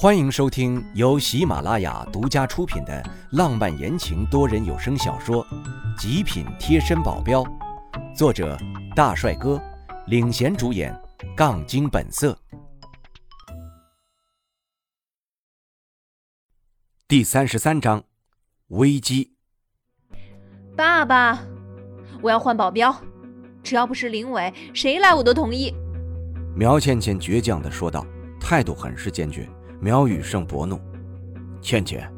[0.00, 5.44] 欢迎收听由喜马拉雅独家出品的浪漫言情多人有声小说
[5.98, 7.42] 《极品贴身保镖》，
[8.16, 8.56] 作者
[8.94, 9.60] 大帅哥
[10.06, 10.96] 领衔主演，
[11.36, 12.38] 杠精本色。
[17.08, 18.04] 第三十三章，
[18.68, 19.34] 危机。
[20.76, 21.40] 爸爸，
[22.22, 22.94] 我要换保镖，
[23.64, 25.74] 只要不是林伟，谁来我都同意。
[26.54, 28.06] 苗倩倩倔强的说道，
[28.40, 29.50] 态度很是坚决。
[29.80, 30.80] 苗雨胜勃怒
[31.62, 32.10] ：“倩倩，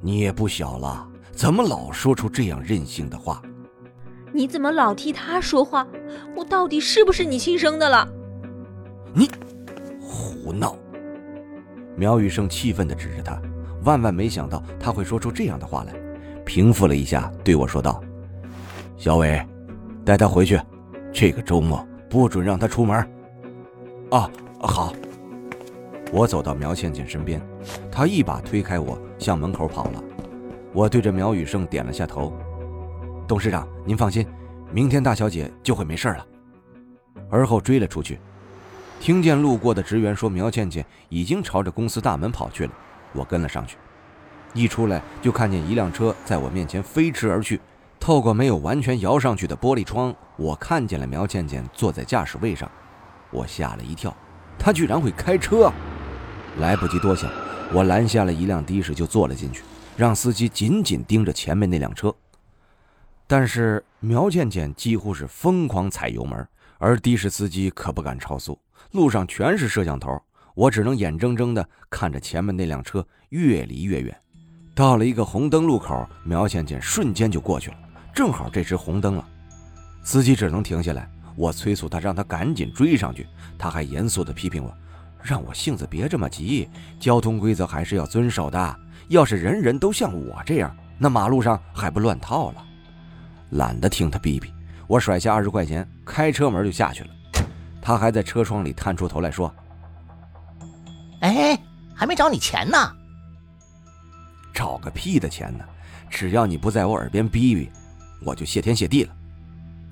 [0.00, 3.42] 你也不小了，怎么老说出这样任性的话？
[4.32, 5.86] 你怎么老替他说话？
[6.36, 8.08] 我到底是不是你亲生的了？”
[9.12, 9.28] 你
[10.00, 10.76] 胡闹！
[11.96, 13.40] 苗雨胜气愤的指着他，
[13.84, 15.94] 万万没想到他会说出这样的话来。
[16.44, 18.00] 平复了一下，对我说道
[18.96, 19.44] ：“小伟，
[20.04, 20.60] 带他回去，
[21.12, 22.96] 这个周末不准让他出门。”
[24.12, 24.94] 啊，好。
[26.12, 27.40] 我走到苗倩倩身边，
[27.90, 30.02] 她一把推开我，向门口跑了。
[30.72, 32.32] 我对着苗雨胜点了下头
[33.26, 34.26] ：“董事长，您放心，
[34.70, 36.26] 明天大小姐就会没事了。”
[37.28, 38.18] 而后追了出去。
[39.00, 42.72] 听见路过的职员说苗倩倩已经朝着公司大门跑去了，
[43.12, 43.76] 我跟了上去。
[44.54, 47.60] 一出来就看见一辆车在我面前飞驰而去。
[47.98, 52.70] 透过没有完全摇上去的玻璃窗，我看见了苗倩倩坐在驾驶位上。
[53.30, 54.14] 我吓了一跳，
[54.58, 55.72] 她居然会开车！
[56.58, 57.30] 来不及多想，
[57.72, 59.62] 我拦下了一辆的士就坐了进去，
[59.96, 62.14] 让司机紧紧盯着前面那辆车。
[63.26, 66.46] 但是苗倩倩几乎是疯狂踩油门，
[66.78, 68.58] 而的士司机可不敢超速，
[68.92, 70.20] 路上全是摄像头，
[70.54, 74.16] 我只能眼睁睁地看着前面那辆车越离越远。
[74.74, 77.76] 到了一个红灯路口，苗倩倩瞬间就过去了，
[78.14, 79.28] 正好这时红灯了，
[80.02, 81.10] 司机只能停下来。
[81.34, 83.26] 我催促他，让他赶紧追上去，
[83.58, 84.74] 他还严肃地批评我。
[85.22, 86.68] 让我性子别这么急，
[87.00, 88.76] 交通规则还是要遵守的。
[89.08, 92.64] 要是人人都像我这样，那马路上还不乱套了？
[93.50, 94.52] 懒得听他逼逼，
[94.86, 97.10] 我甩下二十块钱，开车门就下去了。
[97.80, 99.54] 他还在车窗里探出头来说
[101.22, 101.56] ：“哎，
[101.94, 102.76] 还没找你钱呢。”
[104.52, 105.64] 找个屁的钱呢！
[106.08, 107.70] 只要你不在我耳边逼逼，
[108.24, 109.14] 我就谢天谢地了。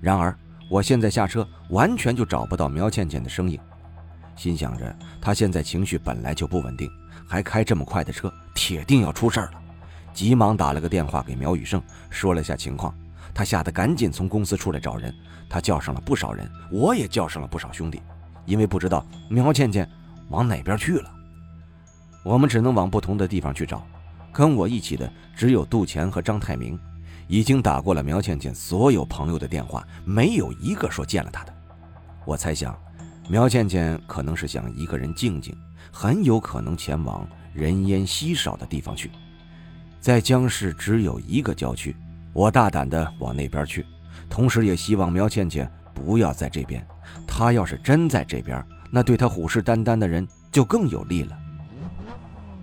[0.00, 0.36] 然而，
[0.70, 3.58] 我现在下车，完全就找不到苗倩倩的身影。
[4.38, 6.88] 心想着，他现在情绪本来就不稳定，
[7.28, 9.60] 还开这么快的车，铁定要出事儿了。
[10.14, 12.94] 急忙打了个电话给苗雨胜，说了下情况。
[13.34, 15.12] 他吓得赶紧从公司出来找人，
[15.50, 18.00] 他叫上了不少人，我也叫上了不少兄弟，
[18.46, 19.88] 因为不知道苗倩倩
[20.28, 21.10] 往哪边去了。
[22.24, 23.84] 我们只能往不同的地方去找。
[24.32, 26.78] 跟我一起的只有杜钱和张泰明，
[27.26, 31.52] 已经打过了苗倩倩所有朋友的电话，没有一个说见了她的。
[32.24, 32.76] 我猜想。
[33.30, 35.54] 苗倩倩可能是想一个人静静，
[35.92, 39.10] 很有可能前往人烟稀少的地方去。
[40.00, 41.94] 在江市只有一个郊区，
[42.32, 43.84] 我大胆地往那边去，
[44.30, 46.82] 同时也希望苗倩倩不要在这边。
[47.26, 51.38] 她要是真在这边，那对她虎视眈眈的人就更有利了。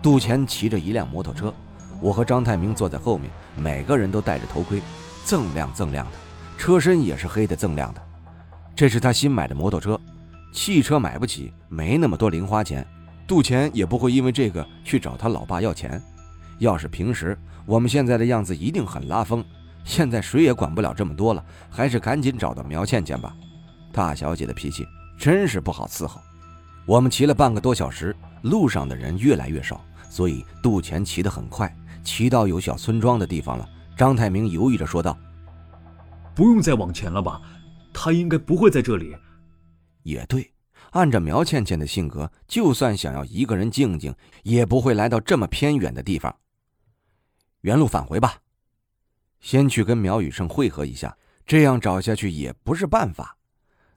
[0.00, 1.52] 杜钱骑着一辆摩托车，
[2.00, 4.80] 我和张太明坐在后面，每个人都戴着头盔，
[5.26, 6.12] 锃亮锃亮的，
[6.56, 8.02] 车身也是黑的锃亮的。
[8.74, 10.00] 这是他新买的摩托车。
[10.54, 12.86] 汽车买不起，没那么多零花钱，
[13.26, 16.00] 杜钱也不会因为这个去找他老爸要钱。
[16.60, 19.44] 要是平时，我们现在的样子一定很拉风。
[19.82, 23.34] 现在谁也管不了这么多了，还是赶紧找到苗倩倩吧。
[23.92, 24.86] 大小姐的脾气
[25.18, 26.20] 真是不好伺候。
[26.86, 31.74] 我们骑了半个多小时，路上的人越来越少，所以杜钱骑得很快。
[32.04, 35.18] 骑到有小村庄的地方了，张太明犹豫着说道
[36.32, 37.40] ：“不用再往前了吧？
[37.92, 39.16] 他应该不会在这里。”
[40.04, 40.52] 也对，
[40.92, 46.34] 按照苗倩倩的性格，就算想要一个人静静，也不会来到这么偏远的地方。
[47.62, 48.36] 原路返回吧，
[49.40, 53.36] 先去跟苗雨生会合一下，这样找下去也不是办法。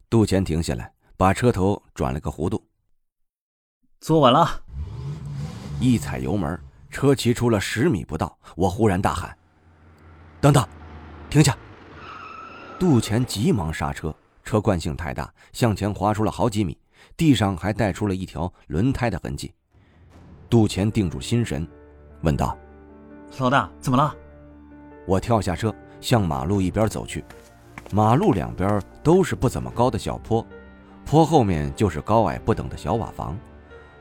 [0.09, 2.65] 杜钱停下来，把车头转了个弧度。
[3.99, 4.63] 坐稳了，
[5.79, 9.37] 一踩油门，车骑出了十米不到，我忽然大喊
[10.39, 10.65] ：“等等，
[11.29, 11.57] 停下！”
[12.79, 14.15] 杜钱急忙刹车。
[14.47, 16.77] 车惯性太大，向前滑出了好几米，
[17.17, 19.53] 地上还带出了一条轮胎的痕迹。
[20.49, 21.67] 杜钱定住心神，
[22.21, 22.57] 问道
[23.39, 24.15] ：“老大，怎么了？”
[25.05, 27.25] 我跳下车，向马路一边走去。
[27.91, 30.45] 马路两边都是不怎么高的小坡，
[31.05, 33.37] 坡后面就是高矮不等的小瓦房。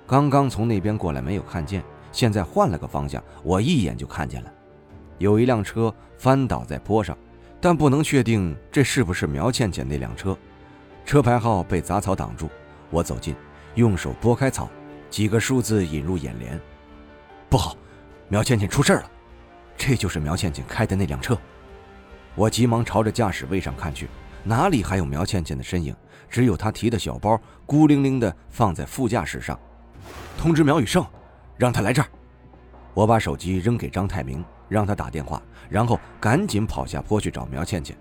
[0.06, 1.82] 刚刚从那边过来没有看见，
[2.12, 4.52] 现在换了个方向，我一眼就看见了，
[5.18, 7.18] 有一辆车翻倒在坡上。
[7.60, 10.36] 但不能确定这是不是苗倩倩那辆车，
[11.04, 12.48] 车牌号被杂草挡住。
[12.90, 13.34] 我走近，
[13.74, 14.68] 用手拨开草，
[15.10, 16.60] 几个数字引入眼帘。
[17.48, 17.76] 不好，
[18.28, 19.10] 苗倩倩出事了！
[19.76, 21.36] 这就是苗倩倩开的那辆车。
[22.34, 24.08] 我急忙朝着驾驶位上看去，
[24.44, 25.94] 哪里还有苗倩倩的身影？
[26.28, 29.58] 只有她提的小包孤零零地放在副驾驶上。
[30.36, 31.04] 通知苗宇胜，
[31.56, 32.08] 让他来这儿。
[32.94, 37.96] 我把手机扔给张泰明，让他打电话，然后赶紧跑下坡去找苗倩倩。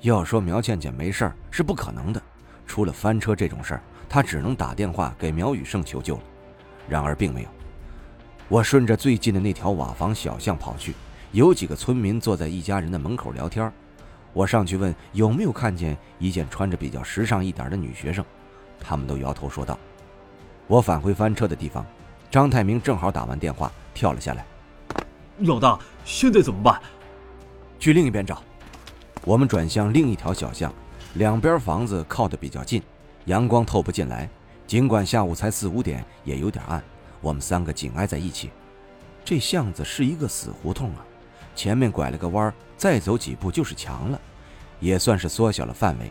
[0.00, 2.20] 要说苗倩倩没事儿是不可能的，
[2.66, 6.22] 出了翻车这种事儿，她只能打电话给苗宇胜求救了。
[6.88, 7.48] 然而并没有。
[8.48, 10.94] 我顺着最近的那条瓦房小巷跑去，
[11.30, 13.72] 有几个村民坐在一家人的门口聊天。
[14.32, 18.24] 我上去问有没有看见一件穿着比较时尚一点的女学生，
[18.80, 19.78] 他们都摇头说道。
[20.66, 21.86] 我返回翻车的地方，
[22.30, 24.44] 张太明正好打完电话跳了下来。
[25.44, 26.80] 老大，现在怎么办？
[27.78, 28.42] 去另一边找。
[29.24, 30.72] 我们转向另一条小巷，
[31.14, 32.82] 两边房子靠得比较近，
[33.24, 34.28] 阳光透不进来。
[34.66, 36.82] 尽管下午才四五点，也有点暗。
[37.20, 38.50] 我们三个紧挨在一起。
[39.24, 41.04] 这巷子是一个死胡同啊，
[41.54, 44.20] 前面拐了个弯，再走几步就是墙了，
[44.80, 46.10] 也算是缩小了范围。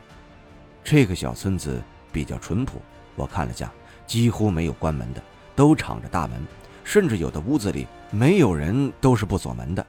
[0.83, 1.81] 这个小村子
[2.11, 2.81] 比较淳朴，
[3.15, 3.71] 我看了下，
[4.05, 5.21] 几乎没有关门的，
[5.55, 6.41] 都敞着大门，
[6.83, 9.85] 甚至有的屋子里没有人都是不锁门的，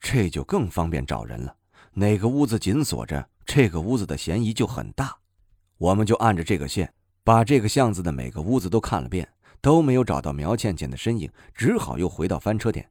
[0.00, 1.54] 这就更方便找人了。
[1.92, 5.16] 哪个屋子紧锁着，这个屋子的嫌疑就很大。
[5.78, 6.92] 我们就按着这个线，
[7.24, 9.28] 把这个巷子的每个屋子都看了遍。
[9.62, 12.88] 都没有找到苗倩倩的身影，只好又回到翻车点。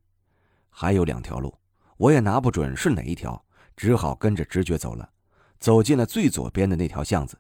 [0.70, 1.52] 还有两条路，
[1.98, 3.44] 我也拿不准是哪一条，
[3.76, 5.10] 只好跟着直觉走了。
[5.60, 7.36] 走进了最左边的那条巷子，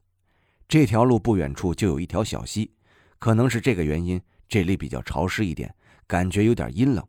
[0.67, 2.71] 这条路不远处就有一条小溪，
[3.19, 4.19] 可能是这个原因，
[4.49, 5.73] 这里比较潮湿一点，
[6.07, 7.05] 感觉有点阴冷。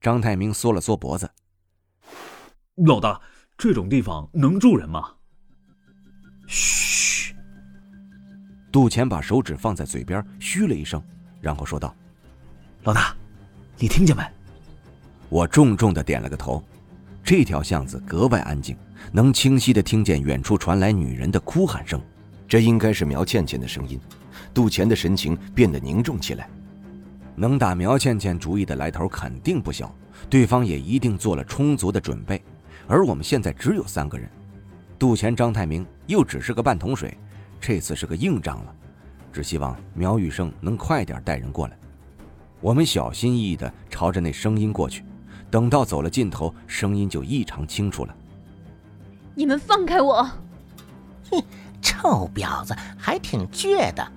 [0.00, 1.30] 张泰明缩了缩脖子
[2.84, 3.18] ：“老大，
[3.56, 5.14] 这种地方能住人吗？”
[6.48, 7.34] 嘘。
[8.72, 11.00] 杜钱把手指放在嘴边，嘘了一声。
[11.40, 11.94] 然后说道
[12.82, 13.14] ：“老大，
[13.78, 14.22] 你听见没？”
[15.30, 16.62] 我重重的点了个头。
[17.22, 18.76] 这条巷子格外安静，
[19.12, 22.02] 能清晰的听见远处传来女人的哭喊声。
[22.48, 23.98] 这应该是苗倩倩的声音。
[24.52, 26.50] 杜钱的神情变得凝重起来。
[27.36, 29.94] 能打苗倩倩主意的来头肯定不小，
[30.30, 32.42] 对方也一定做了充足的准备。
[32.86, 34.28] 而我们现在只有三个人，
[34.98, 37.16] 杜钱、张泰明又只是个半桶水，
[37.60, 38.74] 这次是个硬仗了。
[39.32, 41.76] 只希望苗雨生能快点带人过来。
[42.60, 45.04] 我们小心翼翼地朝着那声音过去，
[45.50, 48.14] 等到走了尽头，声音就异常清楚了。
[49.34, 50.22] 你们放开我！
[51.30, 51.42] 哼，
[51.82, 54.12] 臭婊子，还挺倔的。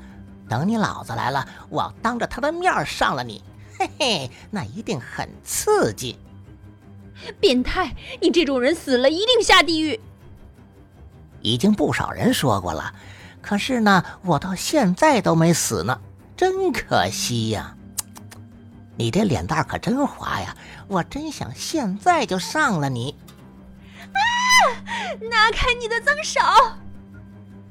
[0.49, 3.43] 等你老子来了，我当着他的面上了你，
[3.77, 6.17] 嘿嘿，那一定很刺激。
[7.39, 9.99] 变态，你这种人死了一定下地狱。
[11.41, 12.93] 已经不少人说过了。
[13.41, 15.99] 可是呢，我到现在都没死呢，
[16.35, 17.75] 真可惜呀！
[18.97, 20.55] 你这脸蛋可真滑呀，
[20.87, 23.15] 我真想现在就上了你！
[24.11, 24.19] 啊！
[25.29, 26.41] 拿开你的脏手！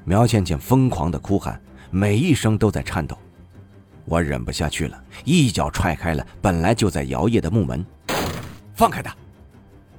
[0.05, 1.61] 苗倩倩疯狂的哭喊，
[1.91, 3.17] 每一声都在颤抖。
[4.05, 7.85] 我忍不下去了，一脚踹开了本来就在摇曳的木门，
[8.75, 9.15] 放开他！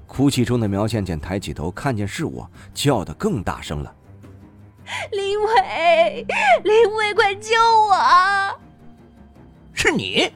[0.06, 3.94] 哭泣中的苗倩倩抬起头，看见是我，叫得更大声了。
[5.12, 6.25] 林伟，
[6.63, 7.51] 林伟，快救
[7.89, 8.60] 我！
[9.74, 10.31] 是你？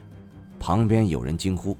[0.60, 1.74] 旁边有人惊呼。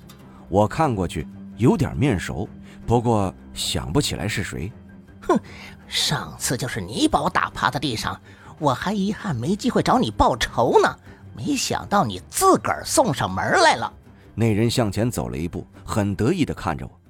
[0.48, 1.26] 我看过去，
[1.58, 2.48] 有点面熟，
[2.86, 4.72] 不过想不起来是谁。
[5.20, 5.38] 哼，
[5.86, 8.18] 上次就是你把我打趴在地上，
[8.62, 10.98] 我还遗憾没机会找你报仇呢。
[11.36, 13.92] 没想到你自个儿送上门来了。
[14.36, 17.00] 那人向前走了一步，很得意的看着我。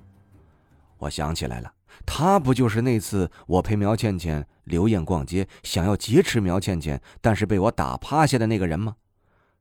[0.97, 1.71] 我想起来了。
[2.07, 8.97] 他不就是那次我陪苗倩倩、刘艳逛街，想要劫持苗倩倩，但是被我打趴下的那个人吗？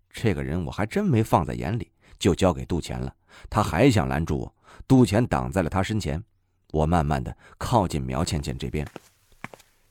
[0.09, 3.13] 这个人我还真没放在眼里，就交给杜钱了。
[3.49, 4.55] 他还想拦住我，
[4.87, 6.23] 杜钱挡在了他身前。
[6.71, 8.87] 我慢慢的靠近苗倩倩这边，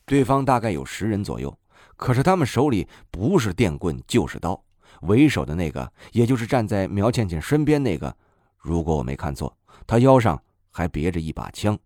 [0.07, 1.55] 对方大概有十人左右，
[2.01, 4.59] 可是他们手里不是电棍就是刀。
[5.03, 8.17] 为首的那个，也就是站在苗倩倩身边那个，
[8.57, 9.55] 如果我没看错，
[9.87, 11.79] 他腰上还别着一把枪。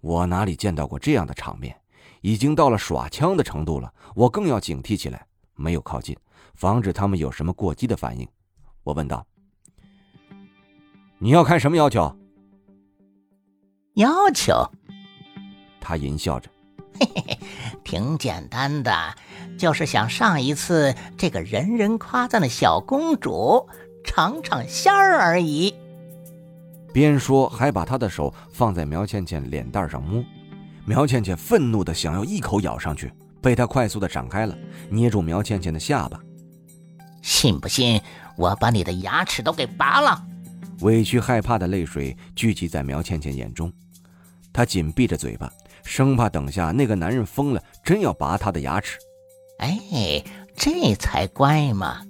[0.00, 1.80] 我哪里见到过这样的场面，
[2.22, 3.94] 已经到了耍枪的程度了。
[4.16, 6.16] 我更要警惕起来，没有靠近，
[6.54, 8.28] 防止他们有什么过激的反应。
[8.82, 9.24] 我问道
[11.18, 12.14] ：“你要看什么要求？”
[13.94, 14.52] 要求？
[15.80, 16.50] 他淫笑着
[16.98, 17.38] ：“嘿嘿嘿，
[17.82, 19.14] 挺简单的，
[19.58, 23.68] 就是想上一次这个人人夸赞的小公主
[24.04, 25.74] 尝尝鲜儿而已。”
[26.92, 30.24] 边说还把他的手放在苗倩倩脸蛋上摸，
[30.84, 34.56] 苗倩倩愤怒的想要一口咬上去，被他快速的闪开了，
[34.88, 36.20] 捏住苗倩倩的下巴。
[37.20, 38.00] 信不信
[38.36, 40.24] 我把你的牙齿都给拔了？
[40.80, 43.72] 委屈害怕的泪水聚集在苗倩倩眼中，
[44.52, 45.52] 她紧闭着嘴巴，
[45.84, 48.98] 生怕等下那个男人疯了，真要拔他的牙齿。
[49.58, 50.24] 哎，
[50.56, 52.00] 这才乖嘛！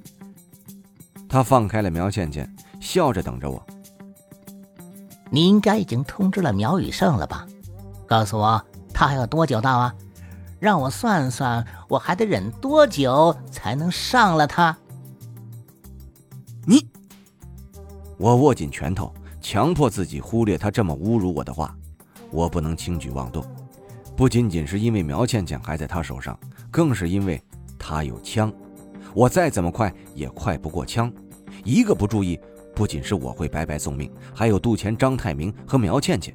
[1.29, 2.49] 他放开了苗倩倩，
[2.81, 3.63] 笑着等着我。
[5.31, 7.47] 你应该已经通知了苗雨胜了吧？
[8.07, 9.95] 告诉我他还要多久到啊？
[10.61, 14.75] 让我算算，我还得忍多久才能上了他？
[16.65, 16.87] 你，
[18.17, 19.13] 我握紧拳头，
[19.43, 21.77] 强迫自己忽略他这么侮辱我的话。
[22.31, 23.45] 我不能轻举妄动，
[24.17, 26.39] 不仅仅是因为苗倩倩还在他手上，
[26.71, 27.41] 更是因为
[27.79, 28.53] 他有枪。
[29.13, 31.13] 我再怎么快也快不过枪，
[31.65, 32.39] 一个不注意，
[32.75, 36.35] 不仅是我会白白送命，还有杜钱、张泰明和苗倩倩。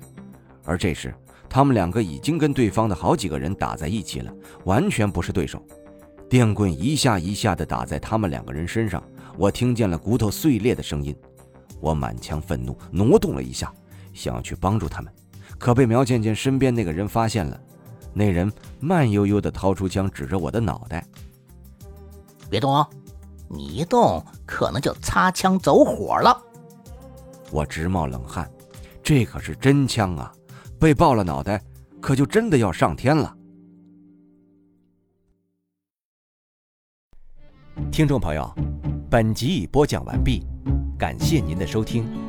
[0.66, 1.14] 而这时，
[1.50, 4.34] 他们两个已经跟对方的好几个人打在一起了，
[4.66, 5.66] 完全不是对手。
[6.30, 9.02] 电棍一下一下地打在他们两个人身上，
[9.38, 11.16] 我听见了骨头碎裂的声音。
[11.80, 13.74] 我满腔愤怒，挪动了一下，
[14.14, 15.12] 想要去帮助他们。
[15.58, 17.60] 可被苗倩倩身边那个人发现了，
[18.14, 21.06] 那人慢悠悠的掏出枪指着我的脑袋
[22.50, 22.88] ：“别动哦，
[23.48, 26.42] 你一动可能就擦枪走火了。”
[27.52, 28.50] 我直冒冷汗，
[29.04, 30.32] 这可是真枪啊！
[30.80, 31.62] 被爆了脑袋，
[32.00, 33.36] 可就真的要上天了。
[37.92, 38.54] 听众朋友，
[39.10, 40.46] 本集已播讲完毕，
[40.98, 42.29] 感谢您的收听。